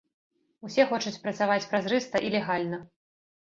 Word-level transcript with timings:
Усе 0.67 0.85
хочуць 0.91 1.21
працаваць 1.25 1.67
празрыста 1.75 2.23
і 2.29 2.33
легальна. 2.39 2.81